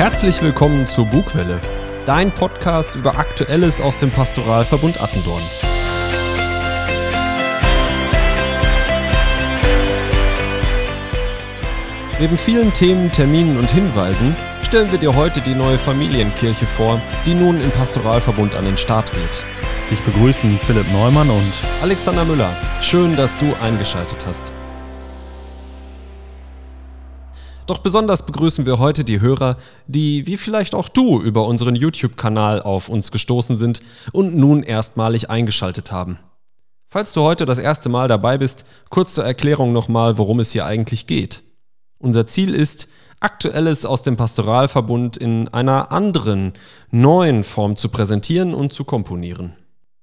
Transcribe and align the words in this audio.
Herzlich 0.00 0.40
willkommen 0.40 0.88
zur 0.88 1.04
Bugwelle, 1.04 1.60
dein 2.06 2.32
Podcast 2.32 2.96
über 2.96 3.18
Aktuelles 3.18 3.82
aus 3.82 3.98
dem 3.98 4.10
Pastoralverbund 4.10 4.98
Attendorn. 4.98 5.42
Neben 12.18 12.38
vielen 12.38 12.72
Themen, 12.72 13.12
Terminen 13.12 13.58
und 13.58 13.70
Hinweisen 13.70 14.34
stellen 14.62 14.90
wir 14.90 14.98
dir 14.98 15.14
heute 15.14 15.42
die 15.42 15.54
neue 15.54 15.76
Familienkirche 15.78 16.64
vor, 16.64 16.98
die 17.26 17.34
nun 17.34 17.60
im 17.60 17.70
Pastoralverbund 17.70 18.54
an 18.54 18.64
den 18.64 18.78
Start 18.78 19.12
geht. 19.12 19.44
Ich 19.90 20.00
begrüßen 20.00 20.58
Philipp 20.60 20.90
Neumann 20.92 21.28
und 21.28 21.52
Alexander 21.82 22.24
Müller. 22.24 22.48
Schön, 22.80 23.16
dass 23.16 23.38
du 23.38 23.54
eingeschaltet 23.62 24.24
hast. 24.26 24.50
Doch 27.70 27.78
besonders 27.78 28.26
begrüßen 28.26 28.66
wir 28.66 28.80
heute 28.80 29.04
die 29.04 29.20
Hörer, 29.20 29.56
die, 29.86 30.26
wie 30.26 30.38
vielleicht 30.38 30.74
auch 30.74 30.88
du, 30.88 31.22
über 31.22 31.46
unseren 31.46 31.76
YouTube-Kanal 31.76 32.60
auf 32.62 32.88
uns 32.88 33.12
gestoßen 33.12 33.56
sind 33.56 33.78
und 34.10 34.34
nun 34.34 34.64
erstmalig 34.64 35.30
eingeschaltet 35.30 35.92
haben. 35.92 36.18
Falls 36.88 37.12
du 37.12 37.20
heute 37.20 37.46
das 37.46 37.60
erste 37.60 37.88
Mal 37.88 38.08
dabei 38.08 38.38
bist, 38.38 38.64
kurz 38.88 39.14
zur 39.14 39.24
Erklärung 39.24 39.72
nochmal, 39.72 40.18
worum 40.18 40.40
es 40.40 40.50
hier 40.50 40.66
eigentlich 40.66 41.06
geht. 41.06 41.44
Unser 42.00 42.26
Ziel 42.26 42.56
ist, 42.56 42.88
Aktuelles 43.20 43.86
aus 43.86 44.02
dem 44.02 44.16
Pastoralverbund 44.16 45.16
in 45.16 45.46
einer 45.46 45.92
anderen, 45.92 46.54
neuen 46.90 47.44
Form 47.44 47.76
zu 47.76 47.88
präsentieren 47.88 48.52
und 48.52 48.72
zu 48.72 48.82
komponieren. 48.82 49.52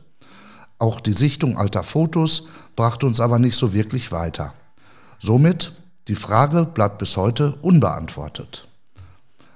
Auch 0.78 1.00
die 1.00 1.12
Sichtung 1.12 1.58
alter 1.58 1.82
Fotos 1.82 2.44
brachte 2.76 3.06
uns 3.06 3.20
aber 3.20 3.38
nicht 3.38 3.56
so 3.56 3.72
wirklich 3.72 4.12
weiter. 4.12 4.54
Somit, 5.18 5.72
die 6.06 6.14
Frage 6.14 6.64
bleibt 6.64 6.98
bis 6.98 7.16
heute 7.16 7.56
unbeantwortet. 7.62 8.68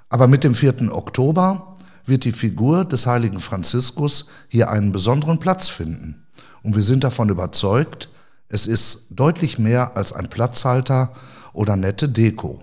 Aber 0.09 0.27
mit 0.27 0.44
dem 0.44 0.55
4. 0.55 0.93
Oktober 0.93 1.75
wird 2.05 2.25
die 2.25 2.33
Figur 2.33 2.84
des 2.84 3.06
heiligen 3.06 3.41
Franziskus 3.41 4.27
hier 4.49 4.71
einen 4.71 4.93
besonderen 4.93 5.38
Platz 5.38 5.69
finden. 5.69 6.27
Und 6.62 6.77
wir 6.77 6.83
sind 6.83 7.05
davon 7.05 7.28
überzeugt, 7.28 8.09
es 8.49 8.66
ist 8.66 9.06
deutlich 9.10 9.59
mehr 9.59 9.97
als 9.97 10.12
ein 10.12 10.28
Platzhalter 10.28 11.12
oder 11.53 11.77
nette 11.77 12.09
Deko. 12.09 12.59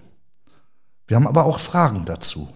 Wir 1.08 1.16
haben 1.16 1.28
aber 1.28 1.46
auch 1.46 1.60
Fragen 1.60 2.06
dazu. 2.06 2.50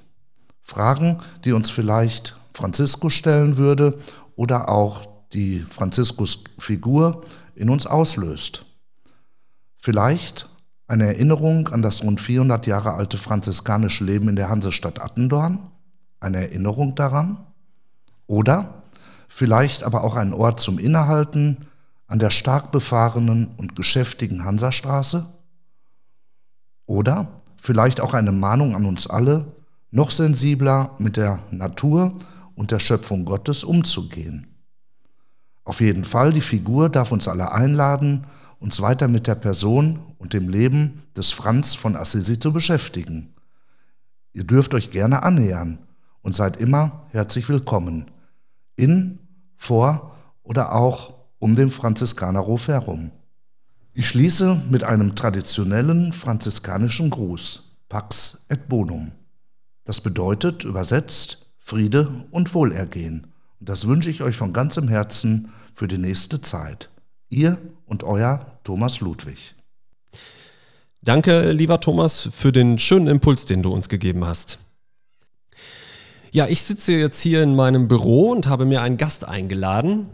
Fragen, 0.62 1.20
die 1.44 1.54
uns 1.54 1.72
vielleicht 1.72 2.36
Franziskus 2.54 3.14
stellen 3.14 3.58
würde 3.58 3.98
oder 4.36 4.70
auch 4.70 5.13
die 5.34 5.60
Franziskus-Figur 5.60 7.24
in 7.56 7.70
uns 7.70 7.86
auslöst. 7.86 8.66
Vielleicht 9.78 10.50
eine 10.88 11.08
Erinnerung 11.08 11.70
an 11.70 11.82
das 11.82 12.04
rund 12.04 12.22
400 12.22 12.68
Jahre 12.68 12.94
alte 12.94 13.18
franziskanische 13.18 14.04
Leben 14.04 14.30
in 14.30 14.36
der 14.36 14.50
Hansestadt 14.50 15.02
Attendorn, 15.02 15.72
eine 16.20 16.38
Erinnerung 16.38 16.96
daran, 16.96 17.46
oder 18.28 18.84
vielleicht 19.28 19.84
aber 19.84 20.04
auch 20.04 20.16
ein 20.16 20.34
Ort 20.34 20.60
zum 20.60 20.80
Innehalten 20.80 21.66
an 22.08 22.20
der 22.20 22.30
stark 22.30 22.72
befahrenen 22.72 23.48
und 23.58 23.76
geschäftigen 23.76 24.46
Hansastraße, 24.46 25.26
oder 26.86 27.42
vielleicht 27.62 28.02
auch 28.02 28.14
eine 28.14 28.32
Mahnung 28.32 28.76
an 28.76 28.86
uns 28.86 29.08
alle, 29.08 29.46
noch 29.90 30.12
sensibler 30.12 30.92
mit 31.00 31.18
der 31.18 31.40
Natur 31.50 32.18
und 32.56 32.72
der 32.72 32.80
Schöpfung 32.80 33.26
Gottes 33.26 33.64
umzugehen. 33.64 34.53
Auf 35.64 35.82
jeden 35.82 36.06
Fall, 36.06 36.32
die 36.32 36.42
Figur 36.42 36.90
darf 36.90 37.12
uns 37.12 37.28
alle 37.28 37.52
einladen, 37.52 38.28
uns 38.60 38.82
weiter 38.82 39.08
mit 39.08 39.28
der 39.28 39.36
Person 39.36 40.00
und 40.18 40.34
dem 40.34 40.50
Leben 40.50 41.04
des 41.16 41.32
Franz 41.32 41.76
von 41.76 41.96
Assisi 41.96 42.40
zu 42.40 42.52
beschäftigen. 42.54 43.34
Ihr 44.34 44.46
dürft 44.46 44.74
euch 44.74 44.90
gerne 44.90 45.24
annähern 45.24 45.80
und 46.22 46.36
seid 46.36 46.58
immer 46.58 47.04
herzlich 47.12 47.48
willkommen. 47.50 48.12
In, 48.76 49.20
vor 49.56 50.16
oder 50.42 50.74
auch 50.74 51.14
um 51.40 51.56
den 51.56 51.70
Franziskanerhof 51.70 52.68
herum. 52.68 53.12
Ich 53.94 54.08
schließe 54.08 54.62
mit 54.70 54.84
einem 54.84 55.16
traditionellen 55.16 56.14
franziskanischen 56.14 57.10
Gruß, 57.10 57.76
Pax 57.90 58.46
et 58.50 58.68
Bonum. 58.68 59.12
Das 59.84 60.02
bedeutet 60.02 60.64
übersetzt 60.64 61.54
Friede 61.60 62.26
und 62.32 62.54
Wohlergehen. 62.56 63.33
Das 63.66 63.88
wünsche 63.88 64.10
ich 64.10 64.22
euch 64.22 64.36
von 64.36 64.52
ganzem 64.52 64.90
Herzen 64.90 65.54
für 65.74 65.88
die 65.88 65.98
nächste 65.98 66.42
Zeit. 66.42 66.90
Ihr 67.30 67.58
und 67.86 68.04
euer 68.04 68.46
Thomas 68.66 69.00
Ludwig. 69.00 69.56
Danke, 71.02 71.52
lieber 71.52 71.80
Thomas, 71.80 72.30
für 72.36 72.52
den 72.52 72.78
schönen 72.78 73.08
Impuls, 73.08 73.46
den 73.46 73.62
du 73.64 73.72
uns 73.72 73.88
gegeben 73.88 74.26
hast. 74.26 74.60
Ja, 76.32 76.48
ich 76.48 76.64
sitze 76.64 76.94
jetzt 76.94 77.22
hier 77.22 77.42
in 77.42 77.56
meinem 77.56 77.88
Büro 77.88 78.32
und 78.32 78.48
habe 78.48 78.66
mir 78.66 78.82
einen 78.82 78.98
Gast 78.98 79.28
eingeladen, 79.28 80.08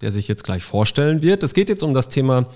der 0.00 0.12
sich 0.12 0.28
jetzt 0.28 0.44
gleich 0.44 0.62
vorstellen 0.62 1.22
wird. 1.22 1.42
Es 1.42 1.54
geht 1.54 1.68
jetzt 1.68 1.82
um 1.82 1.94
das 1.94 2.10
Thema 2.10 2.46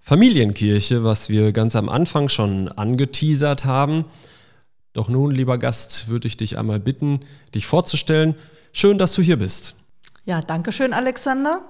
Familienkirche, 0.00 1.02
was 1.02 1.30
wir 1.30 1.52
ganz 1.52 1.74
am 1.74 1.88
Anfang 1.88 2.28
schon 2.28 2.68
angeteasert 2.68 3.64
haben. 3.64 4.04
Doch 4.92 5.08
nun, 5.08 5.32
lieber 5.32 5.58
Gast, 5.58 6.08
würde 6.08 6.28
ich 6.28 6.36
dich 6.36 6.58
einmal 6.58 6.78
bitten, 6.78 7.20
dich 7.54 7.66
vorzustellen. 7.66 8.36
Schön, 8.80 8.96
dass 8.96 9.12
du 9.14 9.22
hier 9.22 9.36
bist. 9.36 9.74
Ja, 10.24 10.40
danke 10.40 10.70
schön, 10.70 10.92
Alexander. 10.92 11.62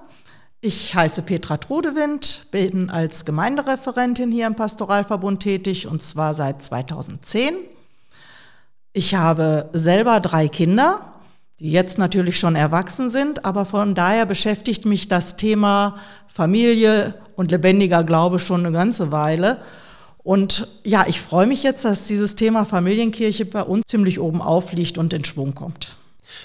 Ich 0.61 0.93
heiße 0.93 1.23
Petra 1.23 1.57
Trudewind, 1.57 2.45
bin 2.51 2.91
als 2.91 3.25
Gemeindereferentin 3.25 4.31
hier 4.31 4.45
im 4.45 4.53
Pastoralverbund 4.53 5.41
tätig 5.41 5.87
und 5.87 6.03
zwar 6.03 6.35
seit 6.35 6.61
2010. 6.61 7.55
Ich 8.93 9.15
habe 9.15 9.71
selber 9.73 10.19
drei 10.19 10.49
Kinder, 10.49 11.15
die 11.57 11.71
jetzt 11.71 11.97
natürlich 11.97 12.37
schon 12.37 12.55
erwachsen 12.55 13.09
sind, 13.09 13.43
aber 13.43 13.65
von 13.65 13.95
daher 13.95 14.27
beschäftigt 14.27 14.85
mich 14.85 15.07
das 15.07 15.35
Thema 15.35 15.97
Familie 16.27 17.15
und 17.35 17.49
lebendiger 17.49 18.03
Glaube 18.03 18.37
schon 18.37 18.63
eine 18.63 18.71
ganze 18.71 19.11
Weile. 19.11 19.63
Und 20.19 20.67
ja, 20.83 21.05
ich 21.07 21.19
freue 21.21 21.47
mich 21.47 21.63
jetzt, 21.63 21.85
dass 21.85 22.05
dieses 22.05 22.35
Thema 22.35 22.65
Familienkirche 22.65 23.45
bei 23.45 23.63
uns 23.63 23.87
ziemlich 23.87 24.19
oben 24.19 24.43
aufliegt 24.43 24.99
und 24.99 25.11
in 25.11 25.25
Schwung 25.25 25.55
kommt. 25.55 25.97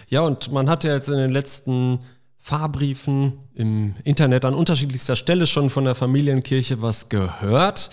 Ja, 0.08 0.20
und 0.20 0.52
man 0.52 0.68
hat 0.68 0.84
ja 0.84 0.94
jetzt 0.94 1.08
in 1.08 1.16
den 1.16 1.30
letzten 1.30 2.00
Fahrbriefen 2.38 3.38
im 3.54 3.94
Internet 4.04 4.44
an 4.44 4.54
unterschiedlichster 4.54 5.16
Stelle 5.16 5.46
schon 5.46 5.70
von 5.70 5.84
der 5.84 5.94
Familienkirche 5.94 6.82
was 6.82 7.08
gehört. 7.08 7.90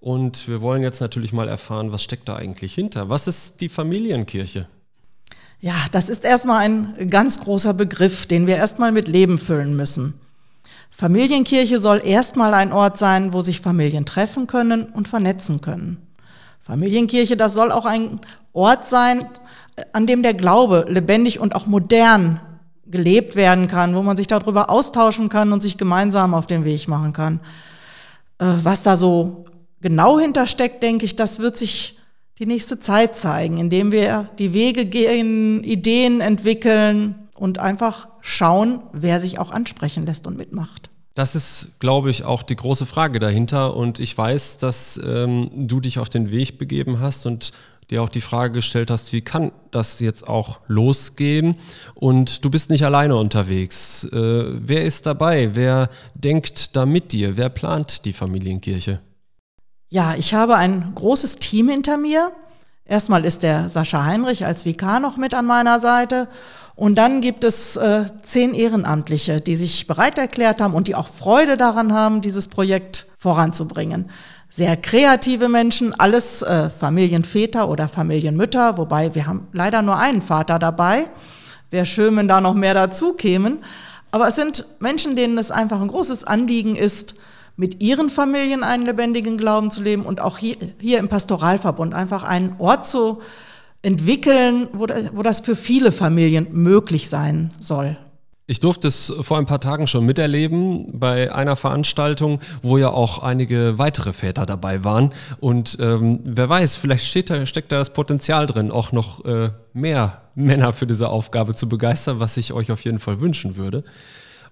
Und 0.00 0.48
wir 0.48 0.60
wollen 0.60 0.82
jetzt 0.82 1.00
natürlich 1.00 1.32
mal 1.32 1.48
erfahren, 1.48 1.92
was 1.92 2.02
steckt 2.02 2.28
da 2.28 2.36
eigentlich 2.36 2.74
hinter? 2.74 3.08
Was 3.08 3.28
ist 3.28 3.60
die 3.60 3.68
Familienkirche? 3.68 4.66
Ja, 5.60 5.74
das 5.90 6.08
ist 6.08 6.24
erstmal 6.24 6.60
ein 6.60 7.08
ganz 7.10 7.40
großer 7.40 7.74
Begriff, 7.74 8.26
den 8.26 8.46
wir 8.46 8.56
erstmal 8.56 8.92
mit 8.92 9.08
Leben 9.08 9.38
füllen 9.38 9.74
müssen. 9.74 10.14
Familienkirche 10.90 11.78
soll 11.78 12.02
erstmal 12.04 12.54
ein 12.54 12.72
Ort 12.72 12.98
sein, 12.98 13.32
wo 13.32 13.40
sich 13.40 13.60
Familien 13.60 14.06
treffen 14.06 14.46
können 14.46 14.86
und 14.86 15.08
vernetzen 15.08 15.60
können. 15.60 16.06
Familienkirche, 16.60 17.36
das 17.36 17.54
soll 17.54 17.70
auch 17.70 17.84
ein 17.84 18.20
Ort 18.52 18.86
sein, 18.86 19.28
an 19.92 20.06
dem 20.06 20.22
der 20.22 20.34
Glaube 20.34 20.86
lebendig 20.88 21.40
und 21.40 21.54
auch 21.54 21.66
modern 21.66 22.40
gelebt 22.86 23.36
werden 23.36 23.66
kann, 23.66 23.94
wo 23.94 24.02
man 24.02 24.16
sich 24.16 24.26
darüber 24.26 24.70
austauschen 24.70 25.28
kann 25.28 25.52
und 25.52 25.60
sich 25.60 25.76
gemeinsam 25.76 26.34
auf 26.34 26.46
den 26.46 26.64
Weg 26.64 26.88
machen 26.88 27.12
kann. 27.12 27.40
Äh, 28.38 28.46
was 28.62 28.82
da 28.82 28.96
so 28.96 29.44
genau 29.80 30.18
hintersteckt, 30.18 30.82
denke 30.82 31.04
ich, 31.04 31.16
das 31.16 31.40
wird 31.40 31.56
sich 31.56 31.98
die 32.38 32.46
nächste 32.46 32.78
Zeit 32.78 33.16
zeigen, 33.16 33.58
indem 33.58 33.92
wir 33.92 34.30
die 34.38 34.52
Wege 34.52 34.84
gehen, 34.84 35.64
Ideen 35.64 36.20
entwickeln 36.20 37.28
und 37.34 37.58
einfach 37.58 38.08
schauen, 38.20 38.80
wer 38.92 39.20
sich 39.20 39.38
auch 39.38 39.50
ansprechen 39.50 40.04
lässt 40.04 40.26
und 40.26 40.36
mitmacht. 40.36 40.90
Das 41.14 41.34
ist, 41.34 41.80
glaube 41.80 42.10
ich, 42.10 42.24
auch 42.24 42.42
die 42.42 42.56
große 42.56 42.84
Frage 42.84 43.18
dahinter. 43.18 43.74
Und 43.74 44.00
ich 44.00 44.16
weiß, 44.16 44.58
dass 44.58 45.00
ähm, 45.02 45.48
du 45.54 45.80
dich 45.80 45.98
auf 45.98 46.10
den 46.10 46.30
Weg 46.30 46.58
begeben 46.58 47.00
hast 47.00 47.24
und 47.24 47.52
dir 47.90 48.02
auch 48.02 48.08
die 48.08 48.20
Frage 48.20 48.54
gestellt 48.54 48.90
hast, 48.90 49.12
wie 49.12 49.20
kann 49.20 49.52
das 49.70 50.00
jetzt 50.00 50.26
auch 50.28 50.60
losgehen? 50.66 51.56
Und 51.94 52.44
du 52.44 52.50
bist 52.50 52.70
nicht 52.70 52.84
alleine 52.84 53.16
unterwegs. 53.16 54.04
Äh, 54.04 54.10
wer 54.12 54.84
ist 54.84 55.06
dabei? 55.06 55.50
Wer 55.54 55.88
denkt 56.14 56.76
da 56.76 56.86
mit 56.86 57.12
dir? 57.12 57.36
Wer 57.36 57.48
plant 57.48 58.04
die 58.04 58.12
Familienkirche? 58.12 59.00
Ja, 59.88 60.14
ich 60.16 60.34
habe 60.34 60.56
ein 60.56 60.92
großes 60.94 61.36
Team 61.36 61.68
hinter 61.68 61.96
mir. 61.96 62.32
Erstmal 62.84 63.24
ist 63.24 63.42
der 63.42 63.68
Sascha 63.68 64.04
Heinrich 64.04 64.44
als 64.44 64.64
Vikar 64.64 65.00
noch 65.00 65.16
mit 65.16 65.34
an 65.34 65.46
meiner 65.46 65.80
Seite. 65.80 66.28
Und 66.74 66.96
dann 66.96 67.20
gibt 67.20 67.42
es 67.42 67.76
äh, 67.76 68.04
zehn 68.22 68.52
Ehrenamtliche, 68.52 69.40
die 69.40 69.56
sich 69.56 69.86
bereit 69.86 70.18
erklärt 70.18 70.60
haben 70.60 70.74
und 70.74 70.88
die 70.88 70.94
auch 70.94 71.08
Freude 71.08 71.56
daran 71.56 71.92
haben, 71.92 72.20
dieses 72.20 72.48
Projekt 72.48 73.06
voranzubringen. 73.16 74.10
Sehr 74.48 74.76
kreative 74.76 75.48
Menschen, 75.48 75.92
alles 75.92 76.42
äh, 76.42 76.70
Familienväter 76.70 77.68
oder 77.68 77.88
Familienmütter, 77.88 78.78
wobei 78.78 79.14
wir 79.14 79.26
haben 79.26 79.48
leider 79.52 79.82
nur 79.82 79.96
einen 79.98 80.22
Vater 80.22 80.58
dabei. 80.58 81.04
Wäre 81.70 81.84
schön, 81.86 82.16
wenn 82.16 82.28
da 82.28 82.40
noch 82.40 82.54
mehr 82.54 82.74
dazu 82.74 83.14
kämen. 83.14 83.58
Aber 84.12 84.28
es 84.28 84.36
sind 84.36 84.64
Menschen, 84.78 85.16
denen 85.16 85.36
es 85.36 85.50
einfach 85.50 85.80
ein 85.80 85.88
großes 85.88 86.24
Anliegen 86.24 86.76
ist, 86.76 87.16
mit 87.56 87.82
ihren 87.82 88.08
Familien 88.08 88.62
einen 88.62 88.86
lebendigen 88.86 89.36
Glauben 89.36 89.70
zu 89.70 89.82
leben 89.82 90.02
und 90.02 90.20
auch 90.20 90.38
hier, 90.38 90.56
hier 90.80 90.98
im 90.98 91.08
Pastoralverbund 91.08 91.94
einfach 91.94 92.22
einen 92.22 92.54
Ort 92.58 92.86
zu 92.86 93.20
entwickeln, 93.82 94.68
wo, 94.72 94.86
wo 95.12 95.22
das 95.22 95.40
für 95.40 95.56
viele 95.56 95.90
Familien 95.90 96.48
möglich 96.52 97.08
sein 97.08 97.52
soll. 97.58 97.96
Ich 98.48 98.60
durfte 98.60 98.86
es 98.86 99.12
vor 99.22 99.38
ein 99.38 99.46
paar 99.46 99.60
Tagen 99.60 99.88
schon 99.88 100.06
miterleben 100.06 101.00
bei 101.00 101.34
einer 101.34 101.56
Veranstaltung, 101.56 102.40
wo 102.62 102.78
ja 102.78 102.90
auch 102.90 103.18
einige 103.18 103.76
weitere 103.78 104.12
Väter 104.12 104.46
dabei 104.46 104.84
waren. 104.84 105.10
Und 105.40 105.78
ähm, 105.80 106.20
wer 106.22 106.48
weiß, 106.48 106.76
vielleicht 106.76 107.28
da, 107.28 107.44
steckt 107.44 107.72
da 107.72 107.78
das 107.78 107.92
Potenzial 107.92 108.46
drin, 108.46 108.70
auch 108.70 108.92
noch 108.92 109.24
äh, 109.24 109.50
mehr 109.72 110.22
Männer 110.36 110.72
für 110.72 110.86
diese 110.86 111.08
Aufgabe 111.08 111.56
zu 111.56 111.68
begeistern, 111.68 112.20
was 112.20 112.36
ich 112.36 112.52
euch 112.52 112.70
auf 112.70 112.84
jeden 112.84 113.00
Fall 113.00 113.20
wünschen 113.20 113.56
würde. 113.56 113.82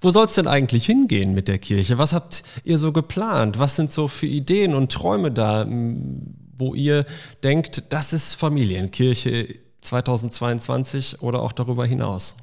Wo 0.01 0.11
soll 0.11 0.25
es 0.25 0.35
denn 0.35 0.49
eigentlich 0.49 0.87
hingehen 0.87 1.33
mit 1.33 1.47
der 1.47 1.59
Kirche? 1.59 1.97
Was 1.97 2.13
habt 2.13 2.43
ihr 2.65 2.79
so 2.79 2.91
geplant? 2.91 3.61
Was 3.61 3.77
sind 3.77 3.93
so 3.93 4.09
für 4.09 4.27
Ideen 4.27 4.75
und 4.75 4.91
Träume 4.91 5.31
da, 5.31 5.67
wo 6.59 6.75
ihr 6.75 7.07
denkt, 7.45 7.85
das 7.91 8.13
ist 8.13 8.35
Familienkirche 8.35 9.55
2022 9.83 11.23
oder 11.23 11.41
auch 11.43 11.53
darüber 11.53 11.87
hinaus? 11.87 12.35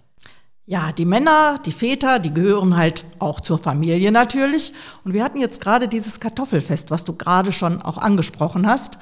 Ja, 0.71 0.93
die 0.93 1.03
Männer, 1.03 1.59
die 1.65 1.73
Väter, 1.73 2.17
die 2.17 2.33
gehören 2.33 2.77
halt 2.77 3.03
auch 3.19 3.41
zur 3.41 3.59
Familie 3.59 4.09
natürlich. 4.09 4.71
Und 5.03 5.13
wir 5.13 5.21
hatten 5.21 5.37
jetzt 5.37 5.59
gerade 5.59 5.89
dieses 5.89 6.21
Kartoffelfest, 6.21 6.91
was 6.91 7.03
du 7.03 7.11
gerade 7.11 7.51
schon 7.51 7.81
auch 7.81 7.97
angesprochen 7.97 8.65
hast. 8.65 8.97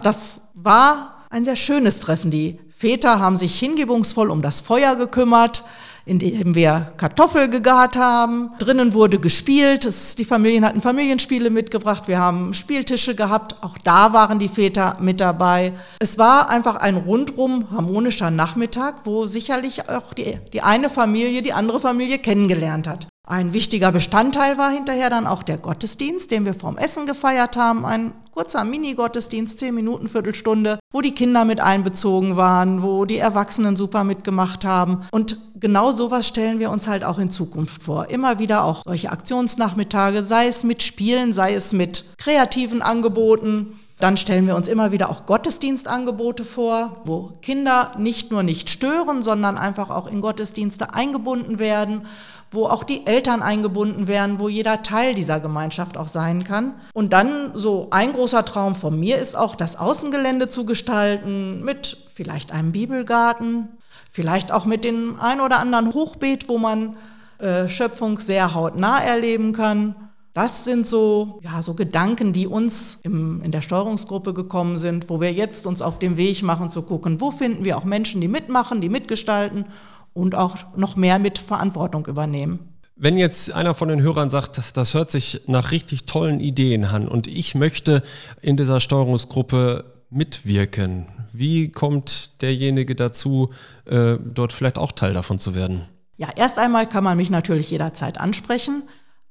Das 0.00 0.42
war 0.54 1.24
ein 1.28 1.44
sehr 1.44 1.56
schönes 1.56 1.98
Treffen. 1.98 2.30
Die 2.30 2.60
Väter 2.68 3.18
haben 3.18 3.36
sich 3.36 3.58
hingebungsvoll 3.58 4.30
um 4.30 4.42
das 4.42 4.60
Feuer 4.60 4.94
gekümmert 4.94 5.64
in 6.08 6.18
dem 6.18 6.54
wir 6.54 6.92
Kartoffel 6.96 7.48
gegart 7.48 7.96
haben. 7.96 8.50
Drinnen 8.58 8.94
wurde 8.94 9.18
gespielt. 9.18 9.84
Es, 9.84 10.16
die 10.16 10.24
Familien 10.24 10.64
hatten 10.64 10.80
Familienspiele 10.80 11.50
mitgebracht. 11.50 12.08
Wir 12.08 12.18
haben 12.18 12.54
Spieltische 12.54 13.14
gehabt. 13.14 13.56
Auch 13.62 13.76
da 13.78 14.12
waren 14.12 14.38
die 14.38 14.48
Väter 14.48 14.96
mit 15.00 15.20
dabei. 15.20 15.74
Es 15.98 16.16
war 16.18 16.48
einfach 16.48 16.76
ein 16.76 16.96
rundrum 16.96 17.70
harmonischer 17.70 18.30
Nachmittag, 18.30 19.02
wo 19.04 19.26
sicherlich 19.26 19.88
auch 19.88 20.14
die, 20.14 20.38
die 20.52 20.62
eine 20.62 20.88
Familie 20.88 21.42
die 21.42 21.52
andere 21.52 21.78
Familie 21.78 22.18
kennengelernt 22.18 22.88
hat. 22.88 23.08
Ein 23.28 23.52
wichtiger 23.52 23.92
Bestandteil 23.92 24.56
war 24.56 24.70
hinterher 24.70 25.10
dann 25.10 25.26
auch 25.26 25.42
der 25.42 25.58
Gottesdienst, 25.58 26.30
den 26.30 26.46
wir 26.46 26.54
vorm 26.54 26.78
Essen 26.78 27.04
gefeiert 27.04 27.58
haben. 27.58 27.84
Ein 27.84 28.14
kurzer 28.30 28.64
Mini-Gottesdienst, 28.64 29.58
zehn 29.58 29.74
Minuten, 29.74 30.08
Viertelstunde, 30.08 30.78
wo 30.94 31.02
die 31.02 31.12
Kinder 31.14 31.44
mit 31.44 31.60
einbezogen 31.60 32.38
waren, 32.38 32.82
wo 32.82 33.04
die 33.04 33.18
Erwachsenen 33.18 33.76
super 33.76 34.02
mitgemacht 34.02 34.64
haben. 34.64 35.02
Und 35.10 35.36
genau 35.60 35.92
sowas 35.92 36.26
stellen 36.26 36.58
wir 36.58 36.70
uns 36.70 36.88
halt 36.88 37.04
auch 37.04 37.18
in 37.18 37.30
Zukunft 37.30 37.82
vor. 37.82 38.08
Immer 38.08 38.38
wieder 38.38 38.64
auch 38.64 38.82
solche 38.86 39.12
Aktionsnachmittage, 39.12 40.22
sei 40.22 40.46
es 40.46 40.64
mit 40.64 40.82
Spielen, 40.82 41.34
sei 41.34 41.52
es 41.52 41.74
mit 41.74 42.06
kreativen 42.16 42.80
Angeboten. 42.80 43.78
Dann 43.98 44.16
stellen 44.16 44.46
wir 44.46 44.56
uns 44.56 44.68
immer 44.68 44.90
wieder 44.92 45.10
auch 45.10 45.26
Gottesdienstangebote 45.26 46.44
vor, 46.44 47.02
wo 47.04 47.32
Kinder 47.42 47.92
nicht 47.98 48.30
nur 48.30 48.42
nicht 48.42 48.70
stören, 48.70 49.22
sondern 49.22 49.58
einfach 49.58 49.90
auch 49.90 50.06
in 50.06 50.22
Gottesdienste 50.22 50.94
eingebunden 50.94 51.58
werden 51.58 52.06
wo 52.50 52.66
auch 52.66 52.84
die 52.84 53.06
Eltern 53.06 53.42
eingebunden 53.42 54.08
werden, 54.08 54.38
wo 54.38 54.48
jeder 54.48 54.82
Teil 54.82 55.14
dieser 55.14 55.40
Gemeinschaft 55.40 55.96
auch 55.96 56.08
sein 56.08 56.44
kann. 56.44 56.74
Und 56.94 57.12
dann 57.12 57.52
so 57.54 57.88
ein 57.90 58.12
großer 58.12 58.44
Traum 58.44 58.74
von 58.74 58.98
mir 58.98 59.18
ist 59.18 59.36
auch, 59.36 59.54
das 59.54 59.76
Außengelände 59.76 60.48
zu 60.48 60.64
gestalten 60.64 61.62
mit 61.62 61.98
vielleicht 62.14 62.52
einem 62.52 62.72
Bibelgarten, 62.72 63.68
vielleicht 64.10 64.50
auch 64.50 64.64
mit 64.64 64.84
dem 64.84 65.20
ein 65.20 65.40
oder 65.40 65.58
anderen 65.58 65.92
Hochbeet, 65.92 66.48
wo 66.48 66.58
man 66.58 66.96
äh, 67.38 67.68
Schöpfung 67.68 68.18
sehr 68.18 68.54
hautnah 68.54 69.00
erleben 69.02 69.52
kann. 69.52 69.94
Das 70.34 70.64
sind 70.64 70.86
so, 70.86 71.40
ja, 71.42 71.62
so 71.62 71.74
Gedanken, 71.74 72.32
die 72.32 72.46
uns 72.46 73.00
im, 73.02 73.42
in 73.42 73.50
der 73.50 73.60
Steuerungsgruppe 73.60 74.32
gekommen 74.34 74.76
sind, 74.76 75.10
wo 75.10 75.20
wir 75.20 75.32
jetzt 75.32 75.66
uns 75.66 75.82
auf 75.82 75.98
den 75.98 76.16
Weg 76.16 76.42
machen 76.42 76.70
zu 76.70 76.82
gucken, 76.82 77.20
wo 77.20 77.30
finden 77.30 77.64
wir 77.64 77.76
auch 77.76 77.84
Menschen, 77.84 78.20
die 78.20 78.28
mitmachen, 78.28 78.80
die 78.80 78.88
mitgestalten 78.88 79.64
und 80.12 80.34
auch 80.34 80.76
noch 80.76 80.96
mehr 80.96 81.18
mit 81.18 81.38
Verantwortung 81.38 82.06
übernehmen. 82.06 82.78
Wenn 83.00 83.16
jetzt 83.16 83.52
einer 83.52 83.74
von 83.74 83.88
den 83.88 84.02
Hörern 84.02 84.28
sagt, 84.28 84.76
das 84.76 84.92
hört 84.92 85.08
sich 85.08 85.42
nach 85.46 85.70
richtig 85.70 86.06
tollen 86.06 86.40
Ideen 86.40 86.84
an 86.84 87.06
und 87.06 87.28
ich 87.28 87.54
möchte 87.54 88.02
in 88.40 88.56
dieser 88.56 88.80
Steuerungsgruppe 88.80 89.84
mitwirken, 90.10 91.06
wie 91.32 91.70
kommt 91.70 92.42
derjenige 92.42 92.96
dazu, 92.96 93.50
äh, 93.84 94.16
dort 94.18 94.52
vielleicht 94.52 94.78
auch 94.78 94.90
Teil 94.90 95.14
davon 95.14 95.38
zu 95.38 95.54
werden? 95.54 95.82
Ja, 96.16 96.28
erst 96.34 96.58
einmal 96.58 96.88
kann 96.88 97.04
man 97.04 97.16
mich 97.16 97.30
natürlich 97.30 97.70
jederzeit 97.70 98.18
ansprechen. 98.18 98.82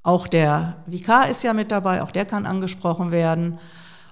Auch 0.01 0.27
der 0.27 0.83
Vikar 0.85 1.29
ist 1.29 1.43
ja 1.43 1.53
mit 1.53 1.69
dabei, 1.69 2.01
auch 2.01 2.11
der 2.11 2.23
kann 2.23 2.45
angesprochen 2.45 3.11
werden. 3.11 3.59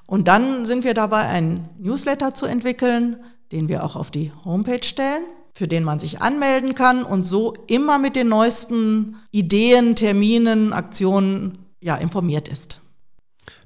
Und 0.06 0.28
dann 0.28 0.66
sind 0.66 0.84
wir 0.84 0.94
dabei, 0.94 1.22
einen 1.30 1.70
Newsletter 1.80 2.36
zu 2.36 2.46
entwickeln, 2.46 3.24
den 3.54 3.70
wir 3.70 3.86
auch 3.86 3.96
auf 3.96 4.12
die 4.12 4.34
Homepage 4.44 4.84
stellen 4.84 5.24
für 5.56 5.68
den 5.70 5.84
man 5.86 6.00
sich 6.00 6.22
anmelden 6.22 6.76
kann 6.76 7.04
und 7.04 7.24
so 7.24 7.56
immer 7.68 7.98
mit 7.98 8.18
den 8.18 8.28
neuesten 8.28 9.16
Ideen, 9.32 9.96
Terminen, 9.96 10.74
Aktionen 10.74 11.58
ja, 11.80 11.96
informiert 11.96 12.50
ist. 12.50 12.82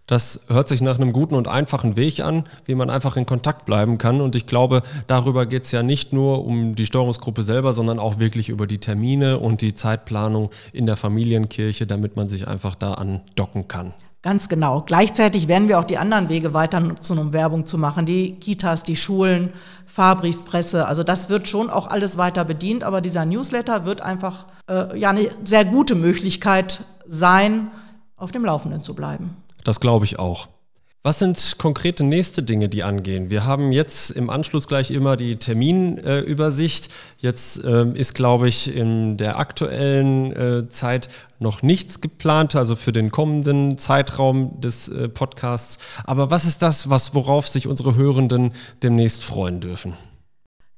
Das 0.06 0.42
hört 0.48 0.68
sich 0.68 0.82
nach 0.82 0.98
einem 0.98 1.14
guten 1.14 1.36
und 1.36 1.48
einfachen 1.48 1.96
Weg 1.96 2.20
an, 2.22 2.46
wie 2.66 2.74
man 2.74 2.90
einfach 2.90 3.16
in 3.16 3.26
Kontakt 3.26 3.66
bleiben 3.66 3.98
kann. 3.98 4.22
Und 4.22 4.36
ich 4.36 4.48
glaube, 4.48 4.82
darüber 5.08 5.46
geht 5.46 5.66
es 5.66 5.72
ja 5.72 5.84
nicht 5.84 6.14
nur 6.14 6.46
um 6.46 6.76
die 6.76 6.86
Steuerungsgruppe 6.86 7.44
selber, 7.44 7.74
sondern 7.74 8.00
auch 8.00 8.18
wirklich 8.18 8.50
über 8.50 8.66
die 8.66 8.80
Termine 8.80 9.40
und 9.40 9.62
die 9.62 9.74
Zeitplanung 9.74 10.50
in 10.74 10.88
der 10.88 10.98
Familienkirche, 10.98 11.86
damit 11.86 12.16
man 12.16 12.28
sich 12.28 12.48
einfach 12.48 12.74
da 12.74 12.96
andocken 12.96 13.68
kann. 13.68 13.94
Ganz 14.22 14.50
genau. 14.50 14.82
Gleichzeitig 14.86 15.48
werden 15.48 15.70
wir 15.70 15.80
auch 15.80 15.86
die 15.86 15.98
anderen 15.98 16.28
Wege 16.28 16.54
weiter 16.54 16.82
nutzen, 16.82 17.18
um 17.18 17.32
Werbung 17.32 17.66
zu 17.66 17.78
machen. 17.78 18.06
Die 18.06 18.36
Kitas, 18.36 18.84
die 18.84 18.98
Schulen, 18.98 19.54
Fahrbriefpresse. 19.86 20.86
Also 20.88 21.04
das 21.04 21.30
wird 21.30 21.48
schon 21.48 21.70
auch 21.70 21.88
alles 21.88 22.18
weiter 22.18 22.44
bedient, 22.44 22.84
aber 22.84 23.00
dieser 23.00 23.24
Newsletter 23.24 23.86
wird 23.86 24.02
einfach 24.02 24.48
äh, 24.70 24.98
ja 25.00 25.12
eine 25.12 25.30
sehr 25.46 25.64
gute 25.64 25.96
Möglichkeit 25.96 26.84
sein, 27.08 27.72
auf 28.18 28.32
dem 28.32 28.44
Laufenden 28.44 28.84
zu 28.84 28.94
bleiben. 28.94 29.38
Das 29.64 29.80
glaube 29.80 30.04
ich 30.04 30.20
auch. 30.20 30.50
Was 31.02 31.20
sind 31.20 31.56
konkrete 31.58 32.04
nächste 32.04 32.44
Dinge, 32.44 32.68
die 32.68 32.84
angehen? 32.84 33.30
Wir 33.30 33.46
haben 33.46 33.72
jetzt 33.72 34.12
im 34.12 34.30
Anschluss 34.30 34.68
gleich 34.68 34.92
immer 34.92 35.16
die 35.16 35.38
Terminübersicht. 35.38 36.90
Jetzt 37.20 37.64
äh, 37.64 37.86
ist, 37.94 38.16
glaube 38.16 38.50
ich, 38.50 38.76
in 38.76 39.16
der 39.16 39.40
aktuellen 39.40 40.34
äh, 40.34 40.68
Zeit 40.68 41.08
noch 41.40 41.62
nichts 41.62 42.02
geplant, 42.02 42.54
also 42.58 42.76
für 42.76 42.92
den 42.92 43.12
kommenden 43.12 43.78
Zeitraum 43.78 44.60
des 44.60 44.90
äh, 44.90 45.08
Podcasts. 45.08 45.80
Aber 46.04 46.32
was 46.32 46.44
ist 46.44 46.62
das, 46.62 46.90
was, 46.90 47.16
worauf 47.16 47.48
sich 47.48 47.68
unsere 47.68 47.96
Hörenden 47.96 48.52
demnächst 48.84 49.24
freuen 49.24 49.62
dürfen? 49.62 49.96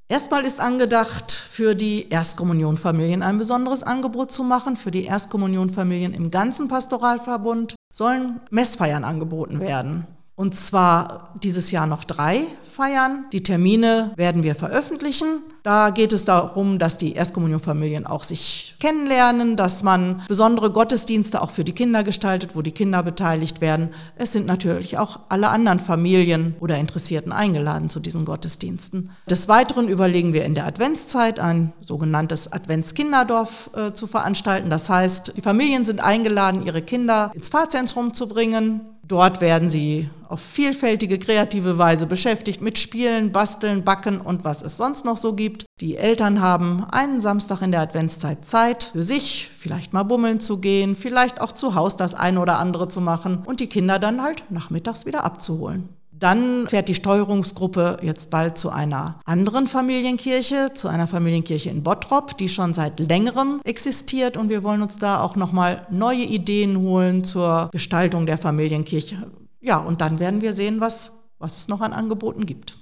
Erstmal 0.07 0.45
ist 0.45 0.59
angedacht, 0.59 1.31
für 1.31 1.73
die 1.73 2.09
Erstkommunionfamilien 2.09 3.23
ein 3.23 3.39
besonderes 3.39 3.81
Angebot 3.81 4.31
zu 4.31 4.43
machen. 4.43 4.77
Für 4.77 4.91
die 4.91 5.05
Erstkommunionfamilien 5.05 6.13
im 6.13 6.29
ganzen 6.29 6.67
Pastoralverbund 6.67 7.73
sollen 7.91 8.39
Messfeiern 8.49 9.03
angeboten 9.03 9.59
werden. 9.59 10.07
Und 10.41 10.55
zwar 10.55 11.29
dieses 11.43 11.69
Jahr 11.69 11.85
noch 11.85 12.03
drei 12.03 12.41
Feiern. 12.73 13.25
Die 13.31 13.43
Termine 13.43 14.11
werden 14.15 14.41
wir 14.41 14.55
veröffentlichen. 14.55 15.43
Da 15.61 15.91
geht 15.91 16.13
es 16.13 16.25
darum, 16.25 16.79
dass 16.79 16.97
die 16.97 17.13
Erstkommunionfamilien 17.13 18.07
auch 18.07 18.23
sich 18.23 18.75
kennenlernen, 18.79 19.55
dass 19.55 19.83
man 19.83 20.23
besondere 20.27 20.71
Gottesdienste 20.71 21.43
auch 21.43 21.51
für 21.51 21.63
die 21.63 21.73
Kinder 21.73 22.03
gestaltet, 22.03 22.55
wo 22.55 22.63
die 22.63 22.71
Kinder 22.71 23.03
beteiligt 23.03 23.61
werden. 23.61 23.89
Es 24.15 24.31
sind 24.31 24.47
natürlich 24.47 24.97
auch 24.97 25.19
alle 25.29 25.49
anderen 25.49 25.79
Familien 25.79 26.55
oder 26.59 26.79
Interessierten 26.79 27.31
eingeladen 27.31 27.91
zu 27.91 27.99
diesen 27.99 28.25
Gottesdiensten. 28.25 29.11
Des 29.29 29.47
Weiteren 29.47 29.87
überlegen 29.87 30.33
wir 30.33 30.43
in 30.45 30.55
der 30.55 30.65
Adventszeit 30.65 31.39
ein 31.39 31.71
sogenanntes 31.79 32.51
Adventskinderdorf 32.51 33.69
äh, 33.75 33.93
zu 33.93 34.07
veranstalten. 34.07 34.71
Das 34.71 34.89
heißt, 34.89 35.33
die 35.37 35.41
Familien 35.41 35.85
sind 35.85 36.03
eingeladen, 36.03 36.65
ihre 36.65 36.81
Kinder 36.81 37.31
ins 37.35 37.49
Pfarrzentrum 37.49 38.15
zu 38.15 38.27
bringen, 38.27 38.81
Dort 39.11 39.41
werden 39.41 39.69
sie 39.69 40.09
auf 40.29 40.39
vielfältige 40.39 41.19
kreative 41.19 41.77
Weise 41.77 42.05
beschäftigt 42.05 42.61
mit 42.61 42.79
Spielen, 42.79 43.33
Basteln, 43.33 43.83
Backen 43.83 44.21
und 44.21 44.45
was 44.45 44.61
es 44.61 44.77
sonst 44.77 45.03
noch 45.03 45.17
so 45.17 45.33
gibt. 45.33 45.65
Die 45.81 45.97
Eltern 45.97 46.39
haben 46.39 46.85
einen 46.89 47.19
Samstag 47.19 47.61
in 47.61 47.71
der 47.71 47.81
Adventszeit 47.81 48.45
Zeit, 48.45 48.85
für 48.93 49.03
sich 49.03 49.51
vielleicht 49.59 49.91
mal 49.91 50.03
bummeln 50.03 50.39
zu 50.39 50.59
gehen, 50.59 50.95
vielleicht 50.95 51.41
auch 51.41 51.51
zu 51.51 51.75
Hause 51.75 51.97
das 51.97 52.13
eine 52.13 52.39
oder 52.39 52.57
andere 52.57 52.87
zu 52.87 53.01
machen 53.01 53.43
und 53.45 53.59
die 53.59 53.67
Kinder 53.67 53.99
dann 53.99 54.23
halt 54.23 54.45
nachmittags 54.49 55.05
wieder 55.05 55.25
abzuholen. 55.25 55.89
Dann 56.21 56.67
fährt 56.67 56.87
die 56.87 56.93
Steuerungsgruppe 56.93 57.97
jetzt 58.03 58.29
bald 58.29 58.55
zu 58.55 58.69
einer 58.69 59.19
anderen 59.25 59.67
Familienkirche, 59.67 60.69
zu 60.75 60.87
einer 60.87 61.07
Familienkirche 61.07 61.71
in 61.71 61.81
Bottrop, 61.81 62.37
die 62.37 62.47
schon 62.47 62.75
seit 62.75 62.99
längerem 62.99 63.59
existiert 63.63 64.37
und 64.37 64.49
wir 64.49 64.61
wollen 64.61 64.83
uns 64.83 64.99
da 64.99 65.19
auch 65.19 65.35
nochmal 65.35 65.87
neue 65.89 66.21
Ideen 66.21 66.77
holen 66.77 67.23
zur 67.23 67.69
Gestaltung 67.71 68.27
der 68.27 68.37
Familienkirche. 68.37 69.31
Ja, 69.61 69.77
und 69.79 69.99
dann 70.01 70.19
werden 70.19 70.43
wir 70.43 70.53
sehen, 70.53 70.79
was, 70.79 71.13
was 71.39 71.57
es 71.57 71.67
noch 71.67 71.81
an 71.81 71.91
Angeboten 71.91 72.45
gibt. 72.45 72.77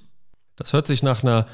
Das 0.58 0.74
hört 0.74 0.86
sich 0.86 1.01
nach 1.01 1.24
einer 1.24 1.46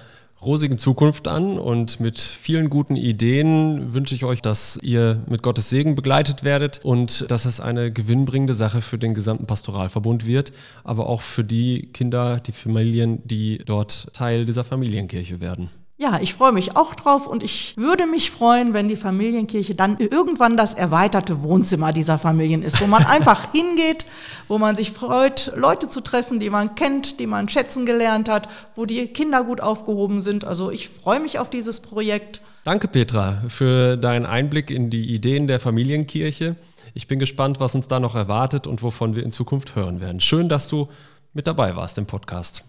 rosigen 0.41 0.77
Zukunft 0.77 1.27
an 1.27 1.57
und 1.57 1.99
mit 1.99 2.19
vielen 2.19 2.69
guten 2.69 2.95
Ideen 2.95 3.93
wünsche 3.93 4.15
ich 4.15 4.25
euch, 4.25 4.41
dass 4.41 4.77
ihr 4.81 5.23
mit 5.27 5.41
Gottes 5.43 5.69
Segen 5.69 5.95
begleitet 5.95 6.43
werdet 6.43 6.81
und 6.83 7.29
dass 7.31 7.45
es 7.45 7.59
eine 7.59 7.91
gewinnbringende 7.91 8.53
Sache 8.53 8.81
für 8.81 8.97
den 8.97 9.13
gesamten 9.13 9.47
Pastoralverbund 9.47 10.25
wird, 10.25 10.51
aber 10.83 11.07
auch 11.07 11.21
für 11.21 11.43
die 11.43 11.89
Kinder, 11.93 12.39
die 12.39 12.51
Familien, 12.51 13.21
die 13.25 13.61
dort 13.65 14.13
Teil 14.13 14.45
dieser 14.45 14.63
Familienkirche 14.63 15.41
werden. 15.41 15.69
Ja, 15.97 16.19
ich 16.21 16.33
freue 16.33 16.51
mich 16.51 16.75
auch 16.75 16.93
drauf 16.93 17.25
und 17.25 17.41
ich 17.41 17.77
würde 17.77 18.05
mich 18.05 18.29
freuen, 18.29 18.73
wenn 18.73 18.89
die 18.89 18.97
Familienkirche 18.97 19.75
dann 19.75 19.97
irgendwann 19.97 20.57
das 20.57 20.73
erweiterte 20.73 21.41
Wohnzimmer 21.41 21.93
dieser 21.93 22.19
Familien 22.19 22.63
ist, 22.63 22.81
wo 22.81 22.87
man 22.87 23.05
einfach 23.05 23.53
hingeht, 23.53 24.05
wo 24.49 24.57
man 24.57 24.75
sich 24.75 24.91
freut, 24.91 25.53
Leute 25.55 25.87
zu 25.87 26.01
treffen, 26.01 26.41
die 26.41 26.49
man 26.49 26.75
kennt, 26.75 27.21
die 27.21 27.27
man 27.27 27.47
schätzen 27.47 27.85
gelernt 27.85 28.27
hat, 28.27 28.49
wo 28.75 28.85
die 28.85 29.07
Kinder 29.07 29.45
gut 29.45 29.61
aufgehoben 29.61 30.19
sind. 30.19 30.43
Also 30.43 30.69
ich 30.69 30.89
freue 30.89 31.21
mich 31.21 31.39
auf 31.39 31.49
dieses 31.49 31.79
Projekt. 31.79 32.41
Danke, 32.65 32.89
Petra, 32.89 33.43
für 33.47 33.95
deinen 33.95 34.25
Einblick 34.25 34.71
in 34.71 34.89
die 34.89 35.13
Ideen 35.13 35.47
der 35.47 35.61
Familienkirche. 35.61 36.57
Ich 36.93 37.07
bin 37.07 37.19
gespannt, 37.19 37.61
was 37.61 37.73
uns 37.73 37.87
da 37.87 38.01
noch 38.01 38.15
erwartet 38.15 38.67
und 38.67 38.83
wovon 38.83 39.15
wir 39.15 39.23
in 39.23 39.31
Zukunft 39.31 39.77
hören 39.77 40.01
werden. 40.01 40.19
Schön, 40.19 40.49
dass 40.49 40.67
du 40.67 40.89
mit 41.31 41.47
dabei 41.47 41.77
warst 41.77 41.97
im 41.97 42.05
Podcast. 42.05 42.65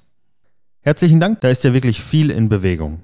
Herzlichen 0.82 1.18
Dank, 1.18 1.40
da 1.40 1.48
ist 1.48 1.64
ja 1.64 1.72
wirklich 1.74 2.00
viel 2.00 2.30
in 2.30 2.48
Bewegung. 2.48 3.02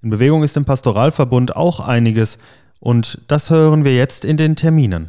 In 0.00 0.10
Bewegung 0.10 0.44
ist 0.44 0.56
im 0.56 0.64
Pastoralverbund 0.64 1.56
auch 1.56 1.80
einiges 1.80 2.38
und 2.78 3.20
das 3.26 3.50
hören 3.50 3.84
wir 3.84 3.96
jetzt 3.96 4.24
in 4.24 4.36
den 4.36 4.54
Terminen. 4.54 5.08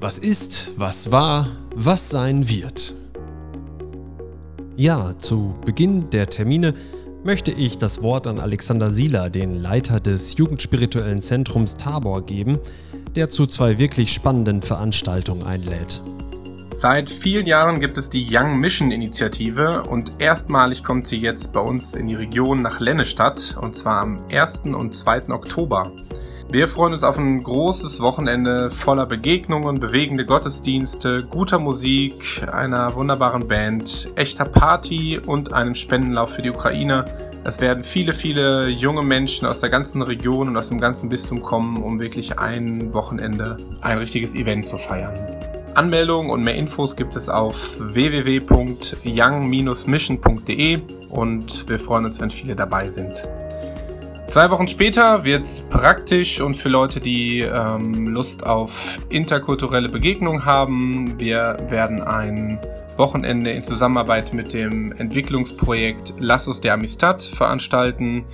Was 0.00 0.16
ist, 0.16 0.70
was 0.76 1.10
war, 1.10 1.48
was 1.74 2.08
sein 2.08 2.48
wird. 2.48 2.94
Ja, 4.76 5.18
zu 5.18 5.54
Beginn 5.66 6.08
der 6.08 6.30
Termine 6.30 6.72
möchte 7.24 7.50
ich 7.50 7.76
das 7.76 8.02
Wort 8.02 8.26
an 8.26 8.40
Alexander 8.40 8.90
Sieler, 8.90 9.28
den 9.28 9.60
Leiter 9.60 10.00
des 10.00 10.38
Jugendspirituellen 10.38 11.20
Zentrums 11.20 11.76
Tabor, 11.76 12.24
geben, 12.24 12.58
der 13.16 13.28
zu 13.28 13.44
zwei 13.44 13.78
wirklich 13.78 14.14
spannenden 14.14 14.62
Veranstaltungen 14.62 15.46
einlädt. 15.46 16.00
Seit 16.70 17.08
vielen 17.08 17.46
Jahren 17.46 17.80
gibt 17.80 17.96
es 17.96 18.10
die 18.10 18.26
Young 18.30 18.58
Mission 18.58 18.90
Initiative 18.90 19.84
und 19.84 20.20
erstmalig 20.20 20.84
kommt 20.84 21.06
sie 21.06 21.16
jetzt 21.16 21.52
bei 21.52 21.60
uns 21.60 21.94
in 21.94 22.06
die 22.06 22.14
Region 22.14 22.60
nach 22.60 22.80
Lennestadt 22.80 23.56
und 23.60 23.74
zwar 23.74 24.02
am 24.02 24.18
1. 24.30 24.62
und 24.66 24.94
2. 24.94 25.30
Oktober. 25.30 25.84
Wir 26.48 26.68
freuen 26.68 26.92
uns 26.92 27.02
auf 27.02 27.18
ein 27.18 27.42
großes 27.42 28.00
Wochenende 28.00 28.70
voller 28.70 29.04
Begegnungen, 29.04 29.80
bewegende 29.80 30.24
Gottesdienste, 30.24 31.22
guter 31.22 31.58
Musik, 31.58 32.46
einer 32.52 32.94
wunderbaren 32.94 33.48
Band, 33.48 34.08
echter 34.14 34.44
Party 34.44 35.18
und 35.18 35.54
einem 35.54 35.74
Spendenlauf 35.74 36.34
für 36.34 36.42
die 36.42 36.50
Ukraine. 36.50 37.04
Es 37.42 37.60
werden 37.60 37.82
viele, 37.82 38.14
viele 38.14 38.68
junge 38.68 39.02
Menschen 39.02 39.46
aus 39.46 39.60
der 39.60 39.70
ganzen 39.70 40.02
Region 40.02 40.48
und 40.48 40.56
aus 40.56 40.68
dem 40.68 40.80
ganzen 40.80 41.08
Bistum 41.08 41.42
kommen, 41.42 41.82
um 41.82 42.00
wirklich 42.00 42.38
ein 42.38 42.92
Wochenende, 42.94 43.56
ein 43.80 43.98
richtiges 43.98 44.34
Event 44.34 44.66
zu 44.66 44.78
feiern. 44.78 45.14
Anmeldungen 45.76 46.30
und 46.30 46.42
mehr 46.42 46.54
Infos 46.54 46.96
gibt 46.96 47.16
es 47.16 47.28
auf 47.28 47.54
www.young-mission.de 47.78 50.78
und 51.10 51.68
wir 51.68 51.78
freuen 51.78 52.06
uns, 52.06 52.18
wenn 52.20 52.30
viele 52.30 52.56
dabei 52.56 52.88
sind. 52.88 53.22
Zwei 54.26 54.50
Wochen 54.50 54.66
später 54.66 55.24
wird 55.24 55.44
es 55.44 55.62
praktisch 55.62 56.40
und 56.40 56.56
für 56.56 56.68
Leute, 56.68 56.98
die 56.98 57.42
ähm, 57.42 58.08
Lust 58.08 58.44
auf 58.44 58.98
interkulturelle 59.08 59.88
Begegnung 59.88 60.44
haben. 60.44 61.20
Wir 61.20 61.56
werden 61.68 62.02
ein 62.02 62.58
Wochenende 62.96 63.52
in 63.52 63.62
Zusammenarbeit 63.62 64.34
mit 64.34 64.52
dem 64.52 64.90
Entwicklungsprojekt 64.92 66.14
Lassos 66.18 66.60
de 66.60 66.72
Amistad 66.72 67.22
veranstalten 67.22 68.24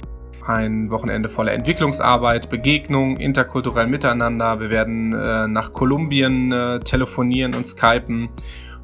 ein 0.47 0.91
Wochenende 0.91 1.29
voller 1.29 1.53
Entwicklungsarbeit, 1.53 2.51
Begegnung, 2.51 3.17
interkulturell 3.17 3.87
Miteinander. 3.87 4.61
Wir 4.61 4.71
werden 4.71 5.13
äh, 5.13 5.47
nach 5.49 5.73
Kolumbien 5.73 6.53
äh, 6.53 6.81
telefonieren 6.81 7.55
und 7.55 7.67
skypen 7.67 8.29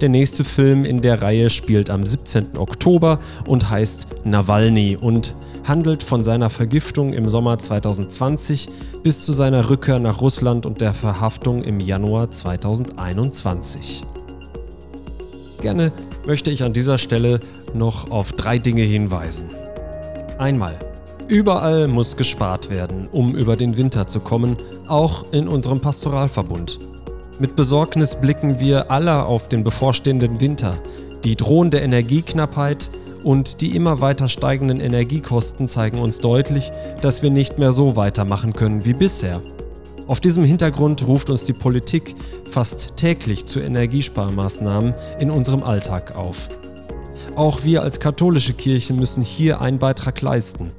Der 0.01 0.09
nächste 0.09 0.43
Film 0.45 0.85
in 0.85 1.01
der 1.01 1.21
Reihe 1.21 1.49
spielt 1.49 1.89
am 1.89 2.05
17. 2.05 2.57
Oktober 2.57 3.19
und 3.45 3.69
heißt 3.69 4.07
Nawalny 4.25 4.97
und 4.99 5.35
handelt 5.67 6.03
von 6.03 6.23
seiner 6.23 6.49
Vergiftung 6.49 7.13
im 7.13 7.29
Sommer 7.29 7.57
2020 7.57 8.69
bis 9.03 9.25
zu 9.25 9.33
seiner 9.33 9.69
Rückkehr 9.69 9.99
nach 9.99 10.21
Russland 10.21 10.65
und 10.65 10.81
der 10.81 10.93
Verhaftung 10.93 11.63
im 11.63 11.79
Januar 11.79 12.29
2021. 12.29 14.03
Gerne 15.61 15.91
möchte 16.25 16.51
ich 16.51 16.63
an 16.63 16.73
dieser 16.73 16.97
Stelle 16.97 17.39
noch 17.73 18.11
auf 18.11 18.31
drei 18.31 18.57
Dinge 18.57 18.83
hinweisen. 18.83 19.47
Einmal 20.37 20.77
Überall 21.29 21.87
muss 21.87 22.17
gespart 22.17 22.71
werden, 22.71 23.07
um 23.11 23.35
über 23.35 23.55
den 23.55 23.77
Winter 23.77 24.07
zu 24.07 24.19
kommen, 24.19 24.57
auch 24.87 25.31
in 25.31 25.47
unserem 25.47 25.79
Pastoralverbund. 25.79 26.79
Mit 27.39 27.55
Besorgnis 27.55 28.15
blicken 28.15 28.59
wir 28.59 28.89
alle 28.89 29.25
auf 29.25 29.47
den 29.47 29.63
bevorstehenden 29.63 30.41
Winter, 30.41 30.79
die 31.23 31.35
drohende 31.35 31.81
Energieknappheit 31.81 32.89
und 33.23 33.61
die 33.61 33.75
immer 33.75 34.01
weiter 34.01 34.29
steigenden 34.29 34.79
Energiekosten 34.79 35.67
zeigen 35.67 35.99
uns 35.99 36.19
deutlich, 36.19 36.71
dass 37.01 37.21
wir 37.21 37.31
nicht 37.31 37.59
mehr 37.59 37.71
so 37.71 37.95
weitermachen 37.95 38.53
können 38.53 38.85
wie 38.85 38.93
bisher. 38.93 39.41
Auf 40.07 40.19
diesem 40.19 40.43
Hintergrund 40.43 41.07
ruft 41.07 41.29
uns 41.29 41.45
die 41.45 41.53
Politik 41.53 42.15
fast 42.49 42.97
täglich 42.97 43.45
zu 43.45 43.59
Energiesparmaßnahmen 43.59 44.93
in 45.19 45.29
unserem 45.29 45.63
Alltag 45.63 46.15
auf. 46.15 46.49
Auch 47.35 47.63
wir 47.63 47.83
als 47.83 47.99
katholische 47.99 48.53
Kirche 48.53 48.93
müssen 48.93 49.21
hier 49.21 49.61
einen 49.61 49.79
Beitrag 49.79 50.21
leisten 50.21 50.71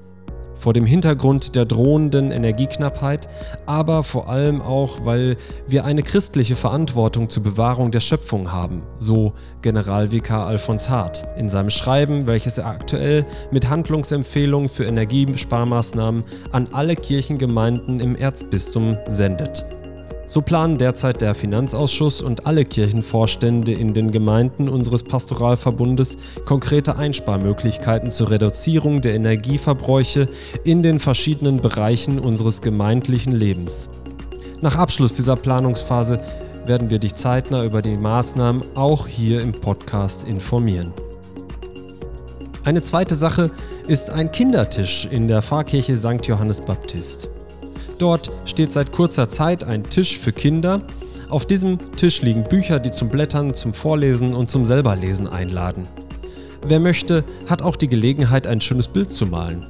vor 0.61 0.73
dem 0.73 0.87
Hintergrund 0.87 1.57
der 1.57 1.65
drohenden 1.65 2.31
Energieknappheit, 2.31 3.29
aber 3.67 4.05
vor 4.05 4.29
allem 4.29 4.61
auch, 4.63 5.05
weil 5.05 5.37
wir 5.67 5.85
eine 5.85 6.03
christliche 6.03 6.55
Verantwortung 6.55 7.29
zur 7.31 7.43
Bewahrung 7.43 7.91
der 7.91 8.01
Schöpfung 8.01 8.53
haben, 8.53 8.83
so 8.99 9.33
Generalvikar 9.63 10.47
Alfons 10.47 10.89
Hart 10.89 11.27
in 11.37 11.49
seinem 11.49 11.71
Schreiben, 11.71 12.27
welches 12.27 12.59
er 12.59 12.67
aktuell 12.67 13.25
mit 13.51 13.69
Handlungsempfehlungen 13.69 14.69
für 14.69 14.85
Energiesparmaßnahmen 14.85 16.25
an 16.53 16.69
alle 16.73 16.95
Kirchengemeinden 16.95 18.01
im 18.01 18.15
Erzbistum 18.15 18.97
sendet. 19.09 19.65
So 20.31 20.43
planen 20.43 20.79
derzeit 20.79 21.23
der 21.23 21.35
Finanzausschuss 21.35 22.23
und 22.23 22.47
alle 22.47 22.65
Kirchenvorstände 22.65 23.73
in 23.73 23.95
den 23.95 24.13
Gemeinden 24.13 24.69
unseres 24.69 25.03
Pastoralverbundes 25.03 26.19
konkrete 26.45 26.95
Einsparmöglichkeiten 26.95 28.13
zur 28.13 28.31
Reduzierung 28.31 29.01
der 29.01 29.15
Energieverbräuche 29.15 30.29
in 30.63 30.85
den 30.85 31.01
verschiedenen 31.01 31.61
Bereichen 31.61 32.21
unseres 32.21 32.63
gemeindlichen 32.63 33.33
Lebens. 33.33 33.89
Nach 34.61 34.77
Abschluss 34.77 35.15
dieser 35.15 35.35
Planungsphase 35.35 36.21
werden 36.65 36.91
wir 36.91 37.01
dich 37.01 37.17
zeitnah 37.17 37.65
über 37.65 37.83
die 37.83 37.97
Maßnahmen 37.97 38.63
auch 38.77 39.09
hier 39.09 39.41
im 39.41 39.51
Podcast 39.51 40.29
informieren. 40.29 40.93
Eine 42.63 42.85
zweite 42.85 43.17
Sache 43.17 43.51
ist 43.89 44.11
ein 44.11 44.31
Kindertisch 44.31 45.09
in 45.11 45.27
der 45.27 45.43
Pfarrkirche 45.43 45.97
St. 45.97 46.25
Johannes 46.25 46.61
Baptist. 46.61 47.31
Dort 48.01 48.31
steht 48.47 48.73
seit 48.73 48.93
kurzer 48.93 49.29
Zeit 49.29 49.63
ein 49.63 49.83
Tisch 49.83 50.17
für 50.17 50.33
Kinder. 50.33 50.81
Auf 51.29 51.45
diesem 51.45 51.79
Tisch 51.93 52.23
liegen 52.23 52.45
Bücher, 52.45 52.79
die 52.79 52.91
zum 52.91 53.11
Blättern, 53.11 53.53
zum 53.55 53.75
Vorlesen 53.75 54.35
und 54.35 54.49
zum 54.49 54.65
Selberlesen 54.65 55.29
einladen. 55.29 55.83
Wer 56.67 56.81
möchte, 56.81 57.25
hat 57.47 57.61
auch 57.61 57.77
die 57.77 57.89
Gelegenheit, 57.89 58.47
ein 58.47 58.59
schönes 58.59 58.89
Bild 58.89 59.13
zu 59.13 59.27
malen. 59.27 59.67